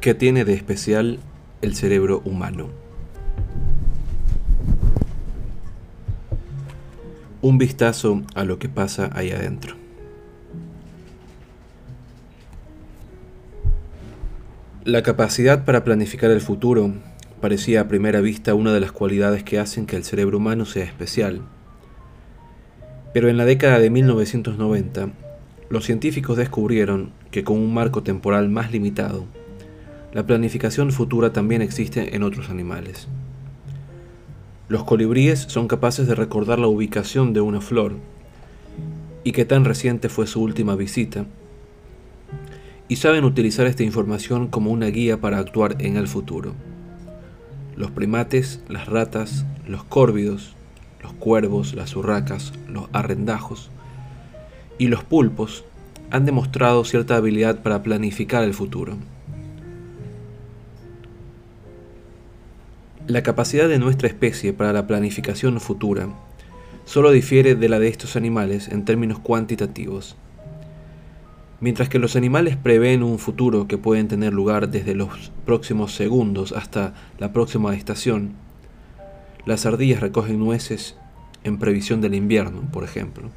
[0.00, 1.18] ¿Qué tiene de especial
[1.60, 2.70] el cerebro humano?
[7.42, 9.76] Un vistazo a lo que pasa ahí adentro.
[14.84, 16.94] La capacidad para planificar el futuro
[17.42, 20.84] parecía a primera vista una de las cualidades que hacen que el cerebro humano sea
[20.84, 21.42] especial.
[23.12, 25.10] Pero en la década de 1990,
[25.68, 29.26] los científicos descubrieron que con un marco temporal más limitado,
[30.12, 33.08] la planificación futura también existe en otros animales.
[34.68, 37.94] Los colibríes son capaces de recordar la ubicación de una flor
[39.24, 41.26] y qué tan reciente fue su última visita,
[42.88, 46.54] y saben utilizar esta información como una guía para actuar en el futuro.
[47.76, 50.56] Los primates, las ratas, los córvidos,
[51.00, 53.70] los cuervos, las urracas, los arrendajos
[54.76, 55.64] y los pulpos
[56.10, 58.96] han demostrado cierta habilidad para planificar el futuro.
[63.06, 66.08] La capacidad de nuestra especie para la planificación futura
[66.84, 70.16] solo difiere de la de estos animales en términos cuantitativos.
[71.60, 76.52] Mientras que los animales prevén un futuro que pueden tener lugar desde los próximos segundos
[76.52, 78.32] hasta la próxima estación,
[79.44, 80.96] las ardillas recogen nueces
[81.42, 83.30] en previsión del invierno, por ejemplo.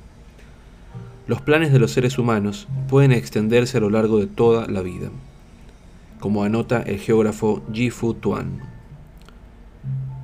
[1.25, 5.09] Los planes de los seres humanos pueden extenderse a lo largo de toda la vida,
[6.19, 8.72] como anota el geógrafo Ji-Fu Tuan.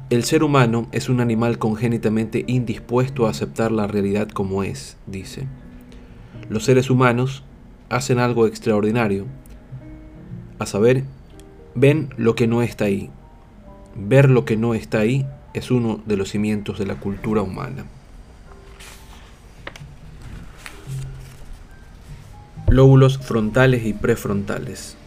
[0.09, 5.45] El ser humano es un animal congénitamente indispuesto a aceptar la realidad como es, dice.
[6.49, 7.43] Los seres humanos
[7.89, 9.27] hacen algo extraordinario.
[10.57, 11.03] A saber,
[11.75, 13.11] ven lo que no está ahí.
[13.95, 17.85] Ver lo que no está ahí es uno de los cimientos de la cultura humana.
[22.67, 24.97] Lóbulos frontales y prefrontales.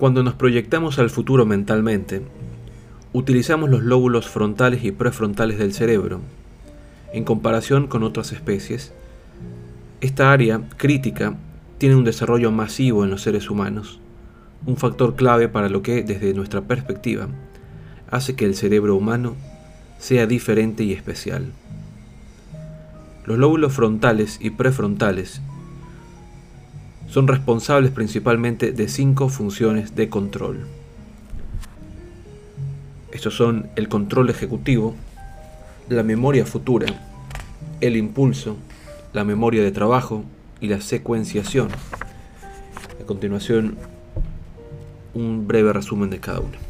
[0.00, 2.22] Cuando nos proyectamos al futuro mentalmente,
[3.12, 6.22] utilizamos los lóbulos frontales y prefrontales del cerebro.
[7.12, 8.94] En comparación con otras especies,
[10.00, 11.36] esta área crítica
[11.76, 14.00] tiene un desarrollo masivo en los seres humanos,
[14.64, 17.28] un factor clave para lo que, desde nuestra perspectiva,
[18.10, 19.36] hace que el cerebro humano
[19.98, 21.52] sea diferente y especial.
[23.26, 25.42] Los lóbulos frontales y prefrontales
[27.10, 30.66] son responsables principalmente de cinco funciones de control.
[33.10, 34.94] Estos son el control ejecutivo,
[35.88, 36.86] la memoria futura,
[37.80, 38.56] el impulso,
[39.12, 40.24] la memoria de trabajo
[40.60, 41.68] y la secuenciación.
[43.02, 43.76] A continuación,
[45.12, 46.69] un breve resumen de cada uno.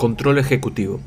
[0.00, 0.98] Control ejecutivo.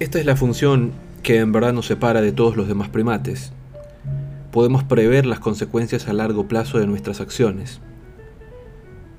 [0.00, 0.92] Esta es la función
[1.22, 3.54] que en verdad nos separa de todos los demás primates.
[4.52, 7.80] Podemos prever las consecuencias a largo plazo de nuestras acciones.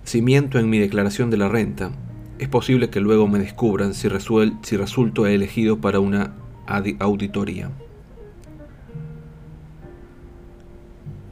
[0.04, 1.90] Si miento en mi declaración de la renta,
[2.38, 4.08] es posible que luego me descubran si,
[4.62, 6.36] si resulto elegido para una
[7.00, 7.72] auditoría.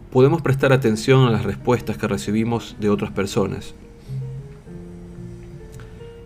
[0.10, 3.76] Podemos prestar atención a las respuestas que recibimos de otras personas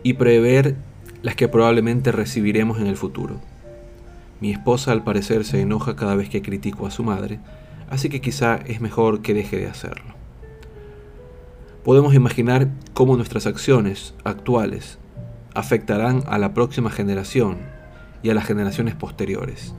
[0.03, 0.75] y prever
[1.21, 3.39] las que probablemente recibiremos en el futuro.
[4.41, 7.39] Mi esposa al parecer se enoja cada vez que critico a su madre,
[7.89, 10.13] así que quizá es mejor que deje de hacerlo.
[11.83, 14.99] Podemos imaginar cómo nuestras acciones actuales
[15.53, 17.57] afectarán a la próxima generación
[18.21, 19.73] y a las generaciones posteriores.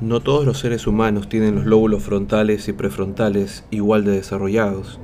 [0.00, 5.00] No todos los seres humanos tienen los lóbulos frontales y prefrontales igual de desarrollados,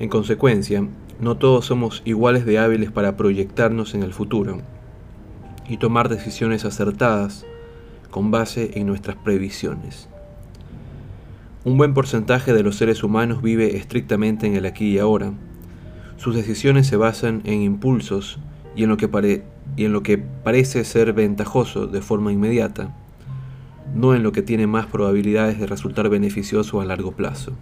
[0.00, 0.82] en consecuencia,
[1.20, 4.62] no todos somos iguales de hábiles para proyectarnos en el futuro
[5.68, 7.44] y tomar decisiones acertadas
[8.10, 10.08] con base en nuestras previsiones.
[11.64, 15.34] Un buen porcentaje de los seres humanos vive estrictamente en el aquí y ahora.
[16.16, 18.38] Sus decisiones se basan en impulsos
[18.74, 19.42] y en lo que,
[19.76, 22.96] y en lo que parece ser ventajoso de forma inmediata,
[23.94, 27.52] no en lo que tiene más probabilidades de resultar beneficioso a largo plazo.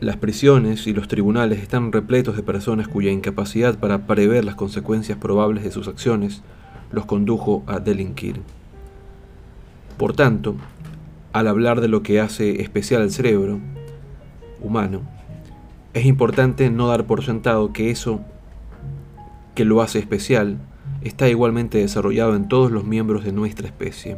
[0.00, 5.18] Las prisiones y los tribunales están repletos de personas cuya incapacidad para prever las consecuencias
[5.18, 6.40] probables de sus acciones
[6.90, 8.40] los condujo a delinquir.
[9.98, 10.56] Por tanto,
[11.34, 13.58] al hablar de lo que hace especial al cerebro
[14.62, 15.02] humano,
[15.92, 18.22] es importante no dar por sentado que eso
[19.54, 20.56] que lo hace especial
[21.02, 24.16] está igualmente desarrollado en todos los miembros de nuestra especie.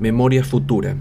[0.00, 0.96] Memoria futura.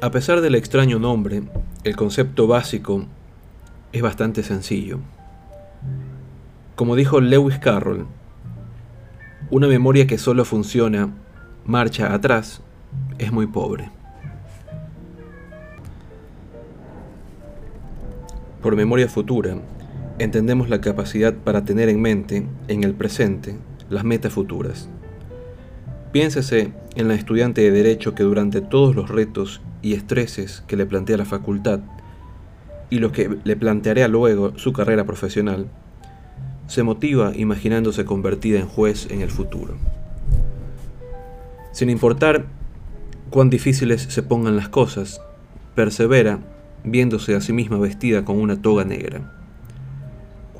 [0.00, 1.42] A pesar del extraño nombre,
[1.84, 3.04] el concepto básico
[3.92, 5.00] es bastante sencillo.
[6.76, 8.06] Como dijo Lewis Carroll,
[9.50, 11.10] una memoria que solo funciona
[11.66, 12.62] marcha atrás
[13.18, 13.90] es muy pobre.
[18.62, 19.56] Por memoria futura,
[20.18, 23.58] entendemos la capacidad para tener en mente, en el presente,
[23.90, 24.88] las metas futuras.
[26.12, 30.86] Piénsese en la estudiante de Derecho que durante todos los retos y estreses que le
[30.86, 31.80] plantea la facultad
[32.88, 35.68] y los que le planteará luego su carrera profesional,
[36.66, 39.76] se motiva imaginándose convertida en juez en el futuro.
[41.72, 42.46] Sin importar
[43.30, 45.20] cuán difíciles se pongan las cosas,
[45.74, 46.40] persevera
[46.84, 49.39] viéndose a sí misma vestida con una toga negra.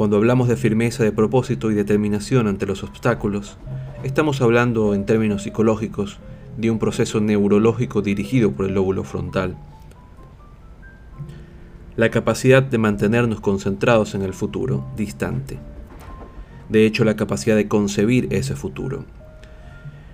[0.01, 3.59] Cuando hablamos de firmeza de propósito y determinación ante los obstáculos,
[4.03, 6.21] estamos hablando en términos psicológicos
[6.57, 9.59] de un proceso neurológico dirigido por el lóbulo frontal.
[11.97, 15.59] La capacidad de mantenernos concentrados en el futuro, distante.
[16.71, 19.05] De hecho, la capacidad de concebir ese futuro,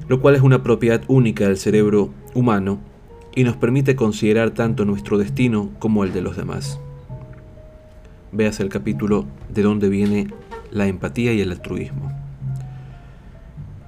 [0.08, 2.80] lo cual es una propiedad única del cerebro humano
[3.36, 6.80] y nos permite considerar tanto nuestro destino como el de los demás
[8.36, 10.28] veas el capítulo de dónde viene
[10.70, 12.12] la empatía y el altruismo.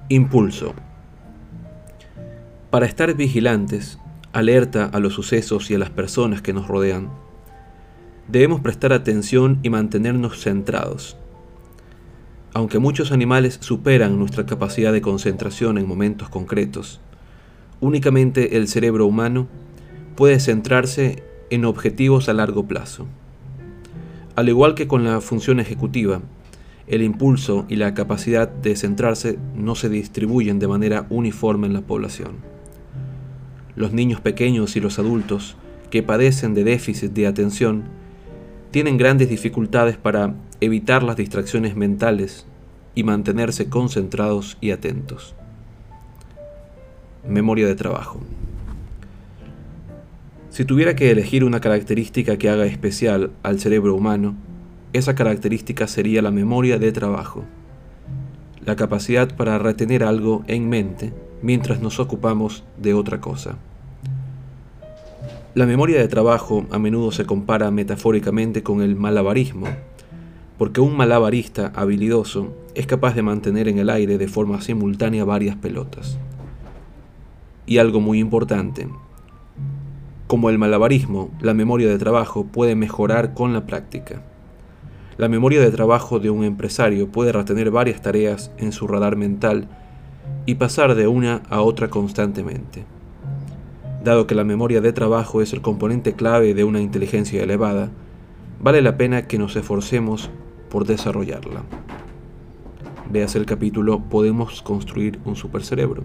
[0.09, 0.73] Impulso.
[2.69, 3.99] Para estar vigilantes,
[4.33, 7.09] alerta a los sucesos y a las personas que nos rodean,
[8.27, 11.17] debemos prestar atención y mantenernos centrados.
[12.53, 16.99] Aunque muchos animales superan nuestra capacidad de concentración en momentos concretos,
[17.79, 19.47] únicamente el cerebro humano
[20.15, 23.07] puede centrarse en objetivos a largo plazo.
[24.35, 26.21] Al igual que con la función ejecutiva,
[26.87, 31.81] el impulso y la capacidad de centrarse no se distribuyen de manera uniforme en la
[31.81, 32.37] población.
[33.75, 35.55] Los niños pequeños y los adultos
[35.91, 37.83] que padecen de déficit de atención
[38.71, 42.45] tienen grandes dificultades para evitar las distracciones mentales
[42.95, 45.35] y mantenerse concentrados y atentos.
[47.27, 48.19] Memoria de trabajo.
[50.59, 54.35] Si tuviera que elegir una característica que haga especial al cerebro humano,
[54.91, 57.45] esa característica sería la memoria de trabajo,
[58.65, 63.55] la capacidad para retener algo en mente mientras nos ocupamos de otra cosa.
[65.55, 69.67] La memoria de trabajo a menudo se compara metafóricamente con el malabarismo,
[70.57, 75.55] porque un malabarista habilidoso es capaz de mantener en el aire de forma simultánea varias
[75.55, 76.19] pelotas.
[77.65, 78.89] Y algo muy importante,
[80.29, 84.21] como el malabarismo, la memoria de trabajo puede mejorar con la práctica.
[85.17, 89.67] La memoria de trabajo de un empresario puede retener varias tareas en su radar mental
[90.45, 92.85] y pasar de una a otra constantemente.
[94.03, 97.89] Dado que la memoria de trabajo es el componente clave de una inteligencia elevada,
[98.61, 100.29] vale la pena que nos esforcemos
[100.69, 101.63] por desarrollarla.
[103.11, 106.03] Veas el capítulo Podemos construir un supercerebro.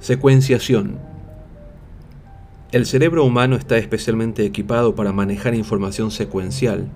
[0.00, 1.09] Secuenciación
[2.72, 6.88] el cerebro humano está especialmente equipado para manejar información secuencial,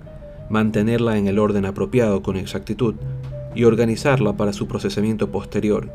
[0.48, 2.94] mantenerla en el orden apropiado con exactitud
[3.56, 5.90] y organizarla para su procesamiento posterior.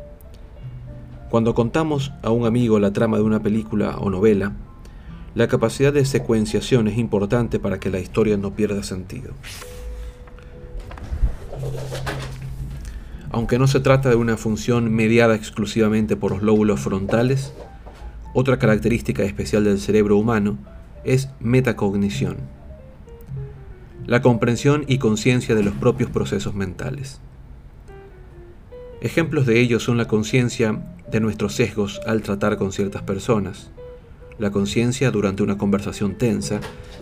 [1.30, 4.52] Cuando contamos a un amigo la trama de una película o novela,
[5.34, 9.32] la capacidad de secuenciación es importante para que la historia no pierda sentido.
[13.30, 17.54] Aunque no se trata de una función mediada exclusivamente por los lóbulos frontales,
[18.32, 20.58] otra característica especial del cerebro humano
[21.04, 22.36] es metacognición,
[24.06, 27.20] la comprensión y conciencia de los propios procesos mentales.
[29.00, 33.70] Ejemplos de ello son la conciencia de nuestros sesgos al tratar con ciertas personas,
[34.38, 36.60] la conciencia durante una conversación tensa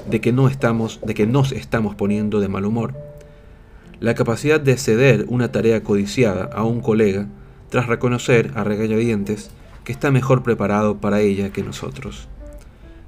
[0.09, 2.95] de que no estamos, de que nos estamos poniendo de mal humor,
[4.01, 7.27] la capacidad de ceder una tarea codiciada a un colega
[7.69, 9.51] tras reconocer a regañadientes
[9.89, 12.29] que está mejor preparado para ella que nosotros.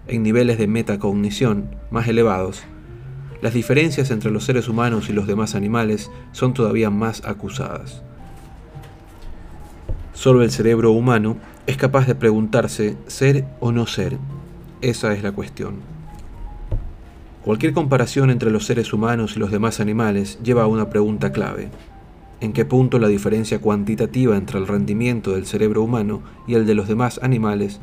[0.06, 2.62] En niveles de metacognición más elevados,
[3.42, 8.02] las diferencias entre los seres humanos y los demás animales son todavía más acusadas.
[10.14, 14.16] Solo el cerebro humano es capaz de preguntarse ser o no ser.
[14.80, 15.80] Esa es la cuestión.
[17.44, 21.68] Cualquier comparación entre los seres humanos y los demás animales lleva a una pregunta clave.
[22.40, 26.74] ¿En qué punto la diferencia cuantitativa entre el rendimiento del cerebro humano y el de
[26.74, 27.80] los demás animales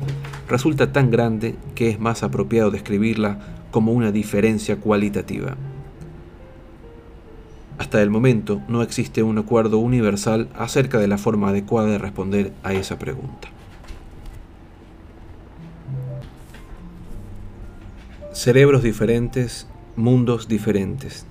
[0.48, 3.38] resulta tan grande que es más apropiado describirla
[3.70, 5.56] como una diferencia cualitativa?
[7.78, 12.52] Hasta el momento no existe un acuerdo universal acerca de la forma adecuada de responder
[12.64, 13.48] a esa pregunta.
[18.32, 21.26] Cerebros diferentes, mundos diferentes.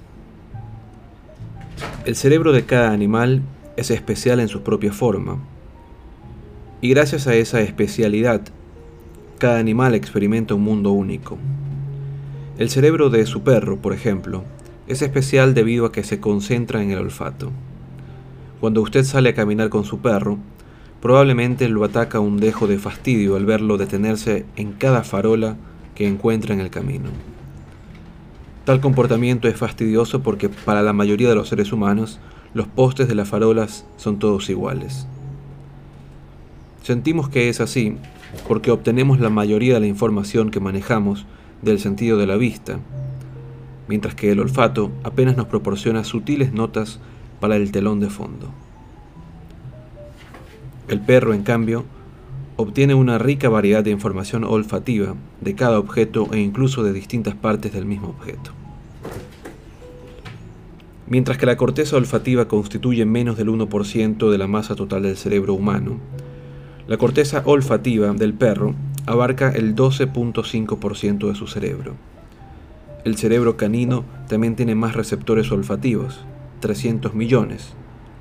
[2.07, 3.41] El cerebro de cada animal
[3.75, 5.39] es especial en su propia forma.
[6.79, 8.43] Y gracias a esa especialidad,
[9.39, 11.37] cada animal experimenta un mundo único.
[12.57, 14.45] El cerebro de su perro, por ejemplo,
[14.87, 17.51] es especial debido a que se concentra en el olfato.
[18.61, 20.37] Cuando usted sale a caminar con su perro,
[21.01, 25.57] probablemente lo ataca un dejo de fastidio al verlo detenerse en cada farola
[25.93, 27.09] que encuentra en el camino.
[28.67, 32.19] Tal comportamiento es fastidioso porque para la mayoría de los seres humanos
[32.53, 35.07] los postes de las farolas son todos iguales.
[36.83, 37.95] Sentimos que es así
[38.45, 41.25] porque obtenemos la mayoría de la información que manejamos
[41.61, 42.79] del sentido de la vista,
[43.87, 46.99] mientras que el olfato apenas nos proporciona sutiles notas
[47.39, 48.51] para el telón de fondo.
[50.89, 51.85] El perro, en cambio,
[52.57, 57.71] obtiene una rica variedad de información olfativa de cada objeto e incluso de distintas partes
[57.71, 58.56] del mismo objeto.
[61.09, 65.53] Mientras que la corteza olfativa constituye menos del 1% de la masa total del cerebro
[65.53, 65.99] humano,
[66.87, 71.95] la corteza olfativa del perro abarca el 12.5% de su cerebro.
[73.05, 76.25] El cerebro canino también tiene más receptores olfativos,
[76.59, 77.73] 300 millones.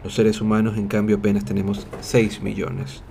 [0.04, 3.02] Los seres humanos en cambio apenas tenemos 6 millones.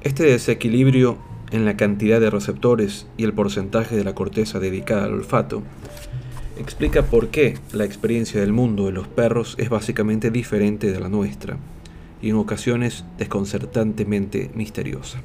[0.00, 1.18] Este desequilibrio
[1.52, 5.62] en la cantidad de receptores y el porcentaje de la corteza dedicada al olfato
[6.58, 11.08] explica por qué la experiencia del mundo de los perros es básicamente diferente de la
[11.08, 11.58] nuestra
[12.22, 15.20] y en ocasiones desconcertantemente misteriosa.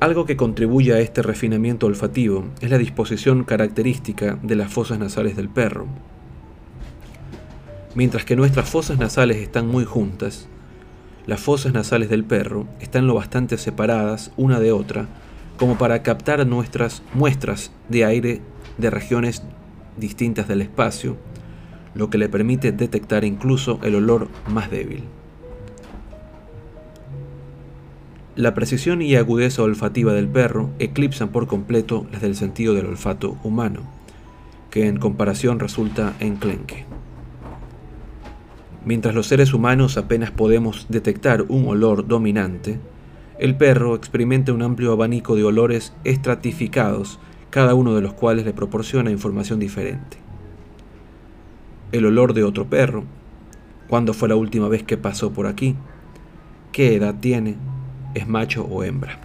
[0.00, 5.34] Algo que contribuye a este refinamiento olfativo es la disposición característica de las fosas nasales
[5.34, 5.86] del perro.
[7.96, 10.46] Mientras que nuestras fosas nasales están muy juntas,
[11.26, 15.08] las fosas nasales del perro están lo bastante separadas una de otra
[15.58, 18.40] como para captar nuestras muestras de aire
[18.78, 19.42] de regiones
[19.96, 21.16] distintas del espacio,
[21.94, 25.04] lo que le permite detectar incluso el olor más débil.
[28.36, 33.36] La precisión y agudeza olfativa del perro eclipsan por completo las del sentido del olfato
[33.42, 33.80] humano,
[34.70, 36.84] que en comparación resulta enclenque.
[38.84, 42.78] Mientras los seres humanos apenas podemos detectar un olor dominante,
[43.40, 47.18] el perro experimenta un amplio abanico de olores estratificados,
[47.50, 50.18] cada uno de los cuales le proporciona información diferente.
[51.92, 53.04] El olor de otro perro,
[53.88, 55.74] cuándo fue la última vez que pasó por aquí,
[56.72, 57.56] qué edad tiene,
[58.14, 59.18] es macho o hembra.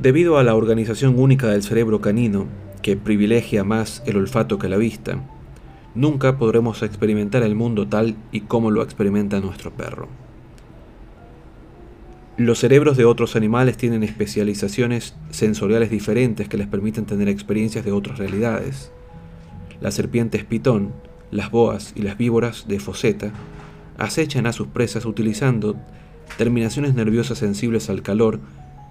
[0.00, 2.46] Debido a la organización única del cerebro canino,
[2.82, 5.18] que privilegia más el olfato que la vista,
[5.94, 10.08] nunca podremos experimentar el mundo tal y como lo experimenta nuestro perro.
[12.38, 17.90] Los cerebros de otros animales tienen especializaciones sensoriales diferentes que les permiten tener experiencias de
[17.90, 18.92] otras realidades.
[19.80, 20.92] Las serpientes pitón,
[21.32, 23.32] las boas y las víboras de foseta
[23.98, 25.74] acechan a sus presas utilizando
[26.36, 28.38] terminaciones nerviosas sensibles al calor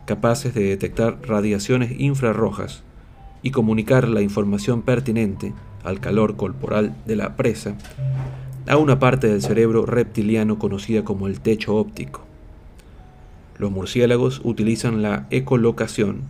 [0.05, 2.83] capaces de detectar radiaciones infrarrojas
[3.43, 5.53] y comunicar la información pertinente
[5.85, 7.77] al calor corporal de la presa,
[8.67, 12.26] a una parte del cerebro reptiliano conocida como el techo óptico.
[13.57, 16.21] Los murciélagos utilizan la ecolocación,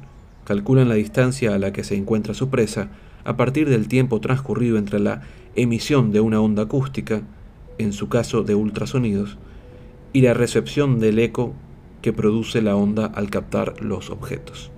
[0.46, 2.90] calculan la distancia a la que se encuentra su presa
[3.26, 5.22] a partir del tiempo transcurrido entre la
[5.56, 7.22] emisión de una onda acústica,
[7.78, 9.38] en su caso de ultrasonidos,
[10.14, 11.54] y la recepción del eco
[12.02, 14.72] que produce la onda al captar los objetos.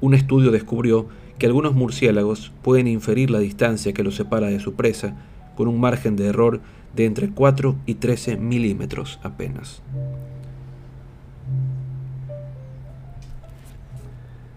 [0.00, 4.74] Un estudio descubrió que algunos murciélagos pueden inferir la distancia que los separa de su
[4.74, 5.16] presa
[5.54, 6.60] con un margen de error
[6.96, 9.82] de entre 4 y 13 milímetros apenas.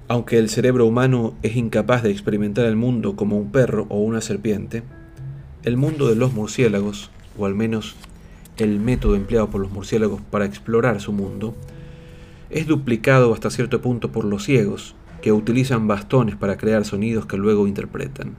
[0.08, 4.22] Aunque el cerebro humano es incapaz de experimentar el mundo como un perro o una
[4.22, 4.84] serpiente,
[5.64, 7.96] el mundo de los murciélagos, o al menos
[8.58, 11.56] el método empleado por los murciélagos para explorar su mundo,
[12.52, 17.38] es duplicado hasta cierto punto por los ciegos, que utilizan bastones para crear sonidos que
[17.38, 18.36] luego interpretan.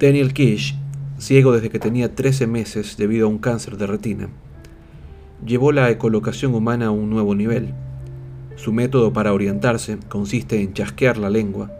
[0.00, 0.74] Daniel Kish,
[1.18, 4.28] ciego desde que tenía 13 meses debido a un cáncer de retina,
[5.44, 7.74] llevó la ecolocación humana a un nuevo nivel.
[8.56, 11.70] Su método para orientarse consiste en chasquear la lengua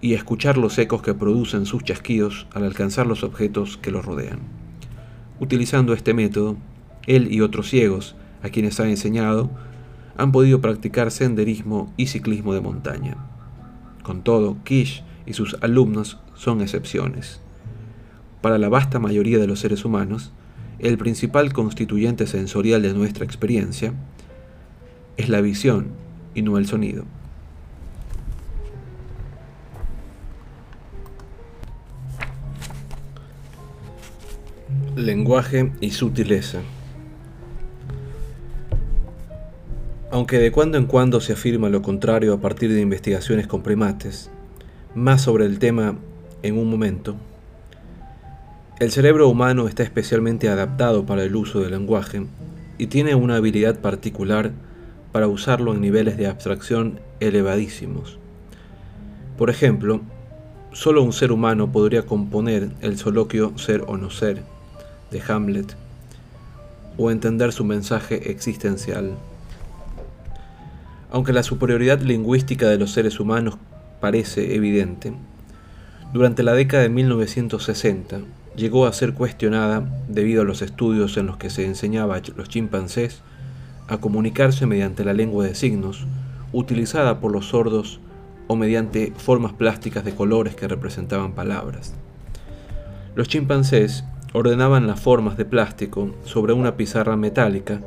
[0.00, 4.38] y escuchar los ecos que producen sus chasquidos al alcanzar los objetos que los rodean.
[5.40, 6.56] Utilizando este método,
[7.06, 9.50] él y otros ciegos, a quienes ha enseñado,
[10.16, 13.16] han podido practicar senderismo y ciclismo de montaña.
[14.04, 17.40] Con todo, Kish y sus alumnos son excepciones.
[18.42, 20.32] Para la vasta mayoría de los seres humanos,
[20.78, 23.92] el principal constituyente sensorial de nuestra experiencia
[25.16, 25.88] es la visión
[26.34, 27.04] y no el sonido.
[34.96, 36.60] Lenguaje y sutileza.
[40.10, 44.30] Aunque de cuando en cuando se afirma lo contrario a partir de investigaciones con primates,
[44.94, 45.96] más sobre el tema
[46.42, 47.16] en un momento,
[48.78, 52.26] el cerebro humano está especialmente adaptado para el uso del lenguaje
[52.78, 54.52] y tiene una habilidad particular
[55.14, 58.18] para usarlo en niveles de abstracción elevadísimos.
[59.38, 60.00] Por ejemplo,
[60.72, 64.42] solo un ser humano podría componer el soloquio ser o no ser
[65.12, 65.76] de Hamlet
[66.98, 69.12] o entender su mensaje existencial.
[71.12, 73.56] Aunque la superioridad lingüística de los seres humanos
[74.00, 75.12] parece evidente,
[76.12, 78.18] durante la década de 1960
[78.56, 82.48] llegó a ser cuestionada debido a los estudios en los que se enseñaba a los
[82.48, 83.22] chimpancés
[83.88, 86.06] a comunicarse mediante la lengua de signos,
[86.52, 88.00] utilizada por los sordos
[88.46, 91.94] o mediante formas plásticas de colores que representaban palabras.
[93.14, 97.80] Los chimpancés ordenaban las formas de plástico sobre una pizarra metálica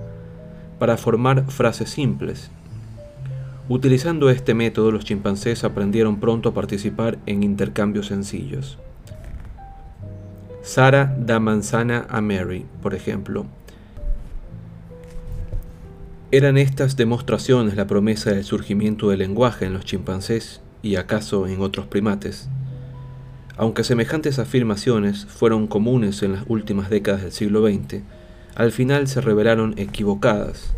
[0.80, 2.52] para formar frases simples
[3.70, 8.78] Utilizando este método, los chimpancés aprendieron pronto a participar en intercambios sencillos.
[10.62, 13.46] Sara da manzana a Mary, por ejemplo.
[16.32, 21.62] ¿Eran estas demostraciones la promesa del surgimiento del lenguaje en los chimpancés y acaso en
[21.62, 22.50] otros primates?
[23.56, 28.02] Aunque semejantes afirmaciones fueron comunes en las últimas décadas del siglo XX,
[28.56, 30.76] al final se revelaron equivocadas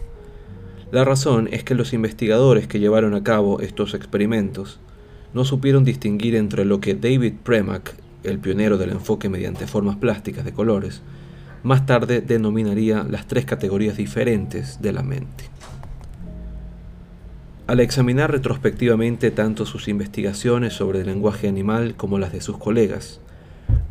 [0.91, 4.79] la razón es que los investigadores que llevaron a cabo estos experimentos
[5.35, 10.45] no supieron distinguir entre lo que David Premack, el pionero del enfoque mediante formas plásticas
[10.45, 11.03] de colores,
[11.63, 15.45] más tarde denominaría las tres categorías diferentes de la mente.
[17.67, 23.19] Al examinar retrospectivamente tanto sus investigaciones sobre el lenguaje animal como las de sus colegas,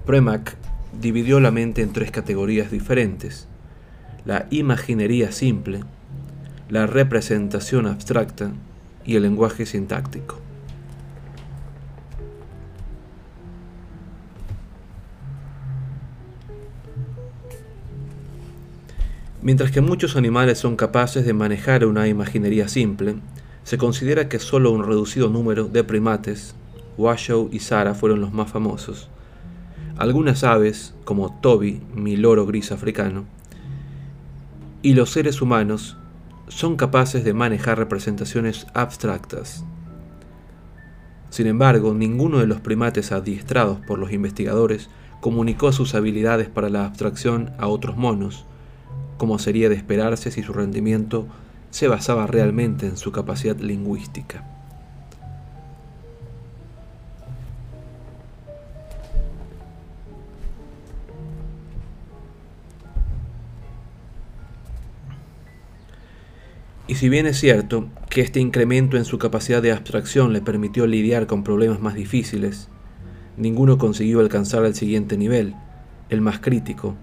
[0.05, 0.57] Premack
[1.01, 3.47] dividió la mente en tres categorías diferentes.
[4.25, 5.85] La imaginería simple,
[6.69, 8.51] la representación abstracta
[9.05, 10.41] y el lenguaje sintáctico.
[19.41, 23.17] Mientras que muchos animales son capaces de manejar una imaginería simple,
[23.63, 26.57] se considera que solo un reducido número de primates,
[26.97, 29.09] Washoe y Sara fueron los más famosos.
[29.97, 33.27] Algunas aves, como Toby, mi loro gris africano,
[34.83, 35.97] y los seres humanos
[36.49, 39.65] son capaces de manejar representaciones abstractas.
[41.31, 44.89] Sin embargo, ninguno de los primates adiestrados por los investigadores
[45.21, 48.47] comunicó sus habilidades para la abstracción a otros monos,
[49.19, 51.27] como sería de esperarse si su rendimiento
[51.71, 54.45] se basaba realmente en su capacidad lingüística.
[66.87, 70.87] Y si bien es cierto que este incremento en su capacidad de abstracción le permitió
[70.87, 72.71] lidiar con problemas más difíciles,
[73.37, 75.55] ninguno consiguió alcanzar el siguiente nivel,
[76.09, 76.97] el más crítico,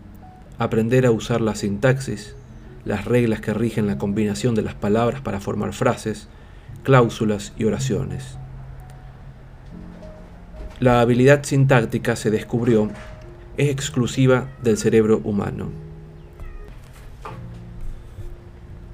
[0.57, 2.35] aprender a usar la sintaxis,
[2.85, 6.27] las reglas que rigen la combinación de las palabras para formar frases,
[6.83, 8.37] cláusulas y oraciones.
[10.79, 12.91] La habilidad sintáctica se descubrió
[13.57, 15.69] es exclusiva del cerebro humano.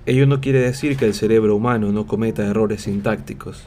[0.05, 3.63] Ello no quiere decir que el cerebro humano no cometa errores sintácticos.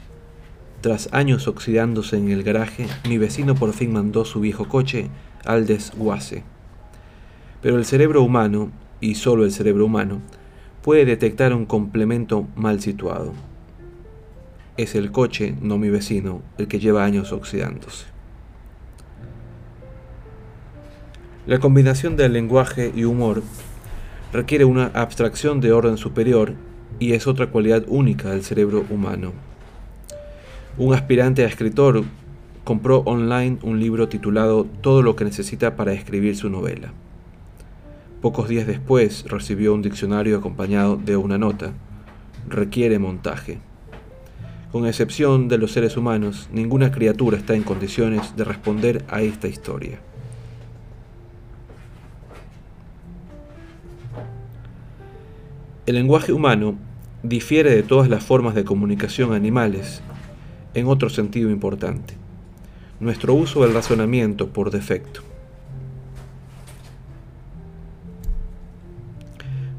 [0.81, 5.09] Tras años oxidándose en el garaje, mi vecino por fin mandó su viejo coche
[5.43, 6.43] al desguace.
[7.65, 8.69] Pero el cerebro humano,
[9.01, 10.21] y solo el cerebro humano,
[10.83, 13.33] puede detectar un complemento mal situado.
[14.77, 18.05] Es el coche, no mi vecino, el que lleva años oxidándose.
[21.47, 23.41] La combinación del lenguaje y humor
[24.31, 26.53] requiere una abstracción de orden superior
[26.99, 29.33] y es otra cualidad única del cerebro humano.
[30.77, 32.03] Un aspirante a escritor
[32.63, 36.93] compró online un libro titulado Todo lo que necesita para escribir su novela.
[38.25, 41.73] Pocos días después recibió un diccionario acompañado de una nota.
[42.49, 43.59] Requiere montaje.
[44.71, 49.47] Con excepción de los seres humanos, ninguna criatura está en condiciones de responder a esta
[49.47, 49.99] historia.
[55.85, 56.79] El lenguaje humano
[57.21, 60.01] difiere de todas las formas de comunicación animales
[60.73, 62.15] en otro sentido importante,
[62.99, 65.34] nuestro uso del razonamiento por defecto.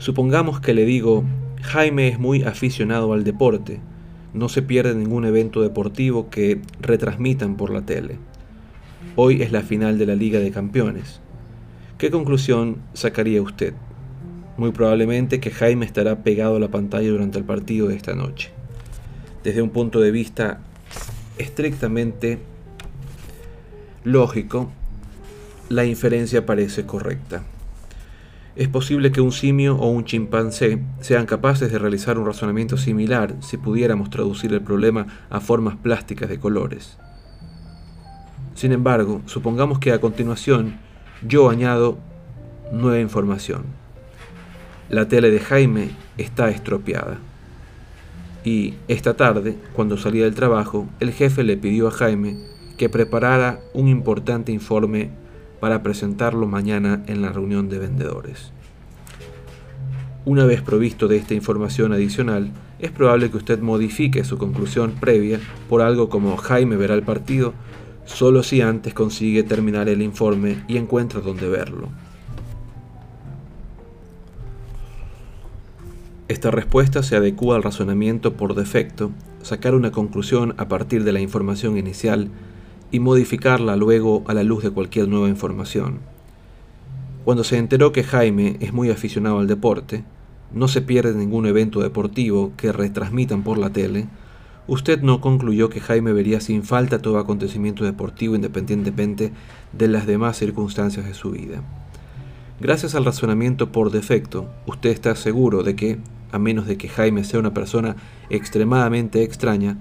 [0.07, 1.25] Supongamos que le digo,
[1.63, 3.81] Jaime es muy aficionado al deporte,
[4.35, 8.17] no se pierde ningún evento deportivo que retransmitan por la tele.
[9.17, 11.21] Hoy es la final de la Liga de Campeones.
[11.99, 13.75] ¿Qué conclusión sacaría usted?
[14.57, 18.51] Muy probablemente que Jaime estará pegado a la pantalla durante el partido de esta noche.
[19.43, 20.61] Desde un punto de vista
[21.37, 22.39] estrictamente
[24.05, 24.71] lógico,
[25.69, 27.43] la inferencia parece correcta.
[28.57, 33.35] Es posible que un simio o un chimpancé sean capaces de realizar un razonamiento similar
[33.41, 36.97] si pudiéramos traducir el problema a formas plásticas de colores.
[38.55, 40.79] Sin embargo, supongamos que a continuación
[41.21, 41.99] yo añado
[42.73, 43.65] nueva información.
[44.89, 47.19] La tele de Jaime está estropeada.
[48.43, 52.39] Y esta tarde, cuando salía del trabajo, el jefe le pidió a Jaime
[52.79, 55.11] que preparara un importante informe
[55.61, 58.53] para presentarlo mañana en la reunión de vendedores.
[60.25, 65.41] Una vez provisto de esta información adicional, es probable que usted modifique su conclusión previa
[65.69, 67.55] por algo como Jaime verá el partido
[68.07, 71.89] solo si antes consigue terminar el informe y encuentra dónde verlo.
[76.29, 81.21] Esta respuesta se adecua al razonamiento por defecto, sacar una conclusión a partir de la
[81.21, 82.31] información inicial
[82.91, 86.01] y modificarla luego a la luz de cualquier nueva información.
[87.25, 90.05] Cuando se enteró que Jaime es muy aficionado al deporte,
[90.53, 94.07] no se pierde ningún evento deportivo que retransmitan por la tele,
[94.69, 99.33] usted no concluyó que Jaime vería sin falta todo acontecimiento deportivo independientemente
[99.73, 101.63] de las demás circunstancias de su vida.
[102.61, 105.99] Gracias al razonamiento por defecto, usted está seguro de que,
[106.33, 107.97] a menos de que Jaime sea una persona
[108.31, 109.77] extremadamente extraña,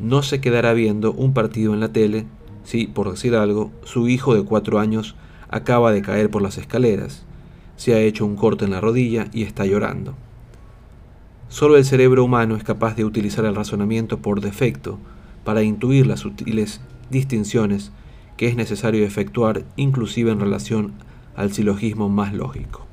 [0.00, 2.26] no se quedará viendo un partido en la tele
[2.64, 5.14] si, por decir algo, su hijo de cuatro años
[5.48, 7.24] acaba de caer por las escaleras,
[7.76, 10.14] se ha hecho un corte en la rodilla y está llorando.
[11.48, 14.98] Solo el cerebro humano es capaz de utilizar el razonamiento por defecto
[15.44, 17.92] para intuir las sutiles distinciones
[18.36, 20.92] que es necesario efectuar inclusive en relación
[21.34, 22.89] al silogismo más lógico.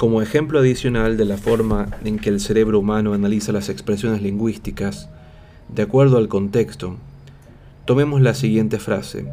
[0.00, 5.10] Como ejemplo adicional de la forma en que el cerebro humano analiza las expresiones lingüísticas,
[5.68, 6.96] de acuerdo al contexto,
[7.84, 9.26] tomemos la siguiente frase.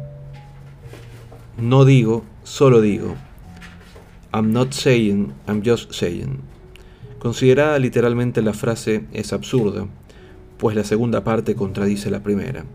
[1.56, 3.14] No digo, solo digo.
[4.34, 6.40] I'm not saying, I'm just saying.
[7.18, 9.86] Considerada literalmente la frase es absurda,
[10.58, 12.66] pues la segunda parte contradice la primera.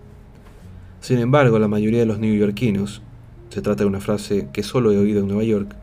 [0.99, 3.03] Sin embargo, la mayoría de los neoyorquinos,
[3.49, 5.75] se trata de una frase que solo he oído en Nueva York,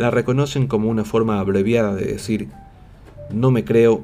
[0.00, 2.48] la reconocen como una forma abreviada de decir,
[3.30, 4.00] no me creo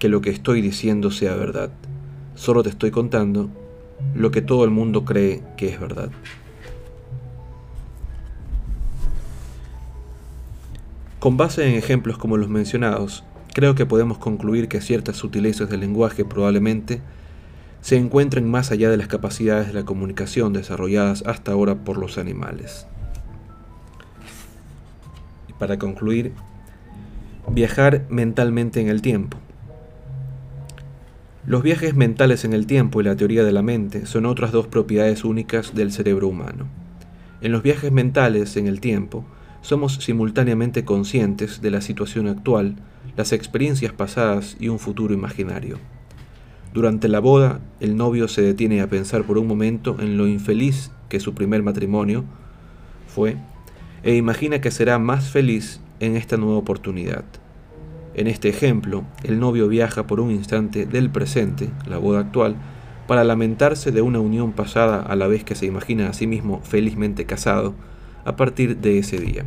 [0.00, 1.70] que lo que estoy diciendo sea verdad,
[2.34, 3.48] solo te estoy contando
[4.16, 6.10] lo que todo el mundo cree que es verdad.
[11.20, 13.22] Con base en ejemplos como los mencionados,
[13.52, 17.00] creo que podemos concluir que ciertas sutilezas del lenguaje probablemente
[17.82, 22.18] se encuentren más allá de las capacidades de la comunicación desarrolladas hasta ahora por los
[22.18, 22.88] animales
[25.64, 26.32] para concluir,
[27.48, 29.38] viajar mentalmente en el tiempo.
[31.46, 34.66] Los viajes mentales en el tiempo y la teoría de la mente son otras dos
[34.66, 36.66] propiedades únicas del cerebro humano.
[37.40, 39.24] En los viajes mentales en el tiempo,
[39.62, 42.76] somos simultáneamente conscientes de la situación actual,
[43.16, 45.78] las experiencias pasadas y un futuro imaginario.
[46.74, 50.90] Durante la boda, el novio se detiene a pensar por un momento en lo infeliz
[51.08, 52.22] que su primer matrimonio
[53.08, 53.38] fue
[54.04, 57.24] e imagina que será más feliz en esta nueva oportunidad.
[58.14, 62.56] En este ejemplo, el novio viaja por un instante del presente, la boda actual,
[63.08, 66.60] para lamentarse de una unión pasada a la vez que se imagina a sí mismo
[66.62, 67.74] felizmente casado
[68.24, 69.44] a partir de ese día.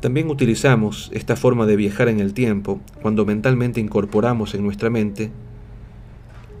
[0.00, 5.30] También utilizamos esta forma de viajar en el tiempo cuando mentalmente incorporamos en nuestra mente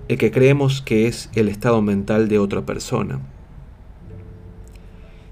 [0.08, 3.20] el que creemos que es el estado mental de otra persona.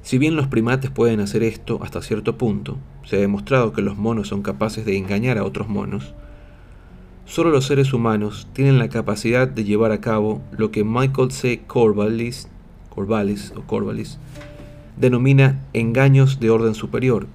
[0.08, 3.98] Si bien los primates pueden hacer esto hasta cierto punto, se ha demostrado que los
[3.98, 6.14] monos son capaces de engañar a otros monos,
[7.26, 11.60] solo los seres humanos tienen la capacidad de llevar a cabo lo que Michael C.
[11.66, 12.48] Corvallis,
[12.88, 14.18] Corvallis, o Corvallis
[14.96, 17.26] denomina engaños de orden superior,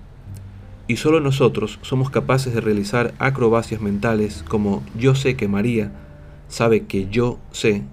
[0.87, 5.91] y solo nosotros somos capaces de realizar acrobacias mentales como yo sé que María
[6.47, 7.83] sabe que yo sé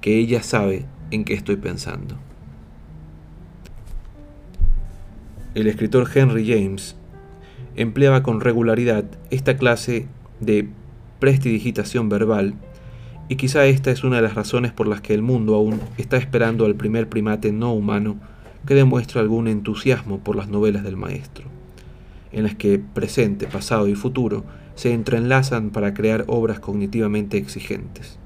[0.00, 2.16] que ella sabe en qué estoy pensando.
[5.54, 6.96] El escritor Henry James
[7.76, 10.06] empleaba con regularidad esta clase
[10.40, 10.68] de
[11.20, 12.54] prestidigitación verbal
[13.28, 16.16] y quizá esta es una de las razones por las que el mundo aún está
[16.16, 18.16] esperando al primer primate no humano
[18.66, 21.44] que demuestre algún entusiasmo por las novelas del maestro,
[22.32, 28.18] en las que presente, pasado y futuro se entrelazan para crear obras cognitivamente exigentes.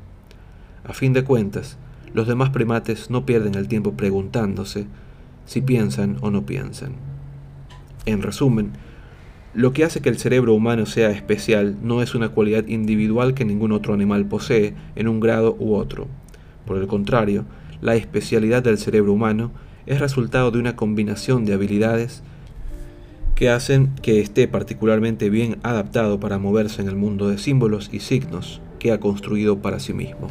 [0.85, 1.77] A fin de cuentas,
[2.15, 4.87] los demás primates no pierden el tiempo preguntándose
[5.45, 7.08] si piensan o no piensan.
[8.09, 8.71] En resumen,
[9.53, 13.45] lo que hace que el cerebro humano sea especial no es una cualidad individual que
[13.45, 16.07] ningún otro animal posee en un grado u otro.
[16.65, 17.45] Por el contrario,
[17.83, 19.51] la especialidad del cerebro humano
[19.85, 22.23] es resultado de una combinación de habilidades
[23.35, 28.01] que hacen que esté particularmente bien adaptado para moverse en el mundo de símbolos y
[28.01, 30.29] signos que ha construido para sí mismo.